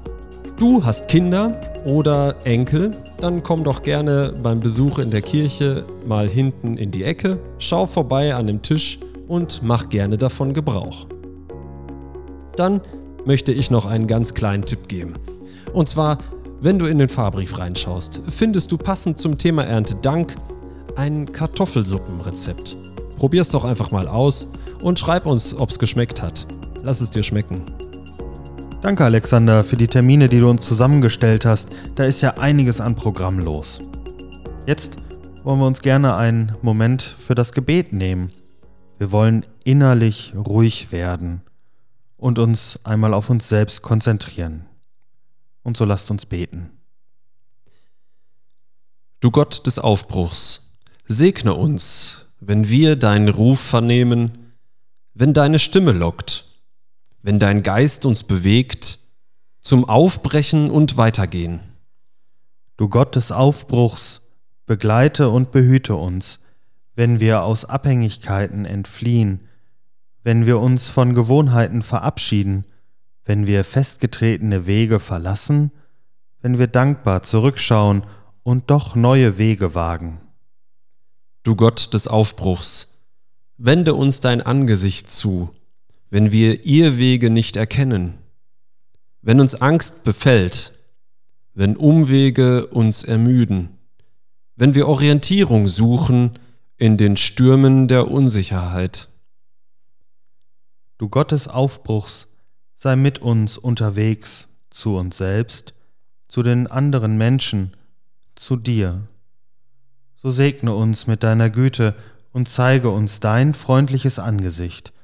Du 0.57 0.85
hast 0.85 1.09
Kinder 1.09 1.61
oder 1.85 2.37
Enkel, 2.45 2.93
dann 3.21 3.43
komm 3.43 3.65
doch 3.65 3.83
gerne 3.83 4.33
beim 4.41 4.61
Besuch 4.61 5.01
in 5.01 5.11
der 5.11 5.23
Kirche 5.23 5.85
mal 6.07 6.29
hinten 6.29 6.77
in 6.77 6.93
die 6.93 7.03
Ecke, 7.03 7.37
schau 7.59 7.87
vorbei 7.87 8.33
an 8.33 8.47
dem 8.47 8.63
Tisch 8.63 9.01
und 9.27 9.61
mach 9.65 9.89
gerne 9.89 10.19
davon 10.19 10.55
Gebrauch. 10.55 11.09
Dann 12.55 12.81
möchte 13.25 13.51
ich 13.51 13.73
noch 13.73 13.87
einen 13.87 14.07
ganz 14.07 14.35
kleinen 14.35 14.65
Tipp 14.65 14.87
geben. 14.87 15.15
Und 15.73 15.89
zwar 15.89 16.19
wenn 16.63 16.79
du 16.79 16.87
in 16.87 16.99
den 16.99 17.09
Fahrbrief 17.09 17.59
reinschaust, 17.59 18.21
findest 18.29 18.71
du 18.71 18.77
passend 18.77 19.19
zum 19.19 19.39
Thema 19.39 19.65
Erntedank 19.65 20.37
ein 20.97 21.33
Kartoffelsuppenrezept. 21.33 22.77
Probier's 23.17 23.49
doch 23.49 23.65
einfach 23.65 23.91
mal 23.91 24.09
aus 24.09 24.51
und 24.83 24.99
schreib 24.99 25.27
uns, 25.27 25.55
ob's 25.55 25.79
geschmeckt 25.79 26.21
hat. 26.21 26.47
Lass 26.83 27.01
es 27.01 27.11
dir 27.11 27.23
schmecken. 27.23 27.63
Danke, 28.83 29.05
Alexander, 29.05 29.65
für 29.65 29.77
die 29.77 29.89
Termine, 29.89 30.29
die 30.29 30.41
du 30.41 30.49
uns 30.49 30.67
zusammengestellt 30.67 31.45
hast. 31.45 31.69
Da 31.95 32.05
ist 32.05 32.21
ja 32.21 32.39
einiges 32.39 32.81
an 32.81 32.95
Programm 32.95 33.39
los. 33.39 33.81
Jetzt 34.67 34.97
wollen 35.45 35.61
wir 35.61 35.67
uns 35.67 35.83
gerne 35.83 36.17
einen 36.17 36.55
Moment 36.63 37.03
für 37.03 37.35
das 37.35 37.53
Gebet 37.53 37.93
nehmen. 37.93 38.33
Wir 38.99 39.13
wollen 39.13 39.47
innerlich 39.65 40.35
ruhig 40.37 40.93
werden 40.93 41.41
und 42.17 42.39
uns 42.39 42.79
einmal 42.85 43.15
auf 43.15 43.31
uns 43.31 43.49
selbst 43.49 43.83
konzentrieren. 43.83 44.67
Und 45.63 45.77
so 45.77 45.85
lasst 45.85 46.11
uns 46.11 46.27
beten. 46.27 46.71
Du 49.21 49.31
Gott 49.31 49.67
des 49.67 49.79
Aufbruchs, 49.79 50.75
segne 51.07 51.55
uns, 51.55 52.27
wenn 52.41 52.69
wir 52.69 52.97
deinen 52.97 53.29
Ruf 53.29 53.61
vernehmen, 53.61 54.55
wenn 55.13 55.35
deine 55.35 55.59
Stimme 55.59 55.93
lockt, 55.93 56.47
wenn 57.23 57.39
dein 57.39 57.63
Geist 57.63 58.07
uns 58.07 58.25
bewegt, 58.25 58.99
zum 59.61 59.85
Aufbrechen 59.85 60.71
und 60.71 60.97
Weitergehen. 60.97 61.61
Du 62.79 62.89
Gott 62.89 63.15
des 63.15 63.31
Aufbruchs, 63.31 64.23
begleite 64.65 65.29
und 65.29 65.51
behüte 65.51 65.97
uns, 65.97 66.41
wenn 66.95 67.21
wir 67.21 67.43
aus 67.43 67.67
Abhängigkeiten 67.67 68.65
entfliehen, 68.65 69.47
wenn 70.23 70.47
wir 70.47 70.61
uns 70.61 70.89
von 70.89 71.15
Gewohnheiten 71.15 71.83
verabschieden, 71.83 72.65
wenn 73.31 73.47
wir 73.47 73.63
festgetretene 73.63 74.67
Wege 74.67 74.99
verlassen, 74.99 75.71
wenn 76.43 76.59
wir 76.59 76.67
dankbar 76.67 77.23
zurückschauen 77.23 78.03
und 78.43 78.71
doch 78.73 78.97
neue 78.97 79.39
Wege 79.39 79.77
wagen. 79.77 80.21
Du 81.45 81.55
Gott 81.55 81.95
des 81.95 82.09
Aufbruchs, 82.09 82.99
wende 83.57 83.95
uns 83.95 84.19
dein 84.19 84.43
Angesicht 84.43 85.09
zu, 85.09 85.51
wenn 86.11 86.33
wir 86.33 86.65
ihr 86.65 86.99
Wege 86.99 87.31
nicht 87.31 87.55
erkennen, 87.55 88.15
wenn 89.23 89.39
uns 89.39 89.55
Angst 89.55 90.03
befällt, 90.03 90.73
wenn 91.55 91.77
Umwege 91.77 92.67
uns 92.67 93.05
ermüden, 93.05 93.79
wenn 94.57 94.75
wir 94.75 94.89
Orientierung 94.89 95.69
suchen 95.69 96.33
in 96.79 96.97
den 96.97 97.17
Stürmen 97.17 97.87
der 97.87 98.11
Unsicherheit. 98.11 99.09
Du 100.99 101.09
Gott 101.09 101.31
des 101.31 101.47
Aufbruchs, 101.47 102.27
sei 102.83 102.97
mit 102.97 103.19
uns 103.19 103.59
unterwegs 103.59 104.49
zu 104.71 104.97
uns 104.97 105.19
selbst, 105.19 105.75
zu 106.29 106.43
den 106.43 106.67
anderen 106.67 107.19
Menschen, 107.19 107.77
zu 108.37 108.57
dir. 108.57 109.03
So 110.17 110.31
segne 110.31 110.75
uns 110.75 111.07
mit 111.07 111.23
deiner 111.23 111.51
Güte 111.51 111.95
und 112.33 112.49
zeige 112.49 112.89
uns 112.89 113.21
dein 113.21 113.53
freundliches 113.53 114.19
Angesicht. 114.19 114.95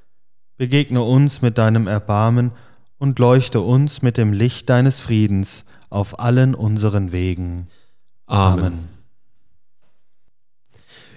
Begegne 0.57 1.03
uns 1.03 1.43
mit 1.43 1.59
deinem 1.59 1.87
Erbarmen 1.87 2.53
und 2.97 3.19
leuchte 3.19 3.61
uns 3.61 4.01
mit 4.01 4.17
dem 4.17 4.33
Licht 4.33 4.71
deines 4.71 5.01
Friedens 5.01 5.67
auf 5.91 6.19
allen 6.19 6.55
unseren 6.55 7.13
Wegen. 7.13 7.67
Amen. 8.25 8.59
Amen. 8.65 8.89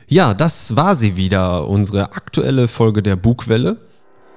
Ja, 0.08 0.34
das 0.34 0.76
war 0.76 0.98
sie 0.98 1.15
wieder, 1.15 1.69
unsere 1.69 2.12
aktuelle 2.12 2.67
Folge 2.67 3.02
der 3.02 3.15
Bugwelle. 3.15 3.88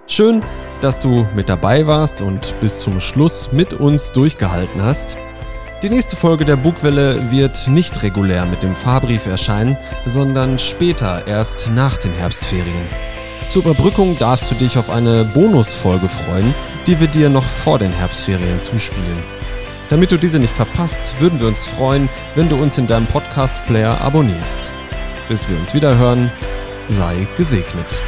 Schön, 0.07 0.43
dass 0.81 0.99
du 0.99 1.27
mit 1.35 1.49
dabei 1.49 1.87
warst 1.87 2.23
und 2.23 2.55
bis 2.61 2.81
zum 2.81 3.01
Schluss 3.01 3.51
mit 3.53 3.73
uns 3.73 4.13
durchgehalten 4.13 4.83
hast. 4.83 5.17
Die 5.83 5.89
nächste 5.89 6.17
Folge 6.17 6.45
der 6.45 6.57
Bugwelle 6.57 7.31
wird 7.31 7.69
nicht 7.69 8.03
regulär 8.03 8.45
mit 8.45 8.63
dem 8.63 8.75
Fahrbrief 8.77 9.27
erscheinen, 9.27 9.77
sondern 10.05 10.59
später, 10.59 11.27
erst 11.27 11.71
nach 11.71 11.99
den 11.99 12.13
Herbstferien. 12.13 12.87
Zur 13.49 13.63
Überbrückung 13.63 14.19
darfst 14.19 14.51
du 14.51 14.55
dich 14.55 14.77
auf 14.77 14.91
eine 14.91 15.25
Bonusfolge 15.35 16.09
freuen, 16.09 16.55
die 16.87 16.99
wir 16.99 17.09
dir 17.09 17.29
noch 17.29 17.45
vor 17.45 17.79
den 17.79 17.93
Herbstferien 17.93 18.61
zuspielen. 18.61 19.23
Damit 19.89 20.11
du 20.11 20.17
diese 20.17 20.39
nicht 20.39 20.55
verpasst, 20.55 21.17
würden 21.21 21.39
wir 21.39 21.49
uns 21.49 21.67
freuen, 21.67 22.09
wenn 22.35 22.49
du 22.49 22.57
uns 22.57 22.79
in 22.79 22.87
deinem 22.87 23.07
Podcast-Player 23.07 24.01
abonnierst. 24.01 24.73
Bis 25.29 25.49
wir 25.49 25.59
uns 25.59 25.75
wieder 25.75 25.97
hören, 25.97 26.31
sei 26.89 27.27
gesegnet. 27.37 27.99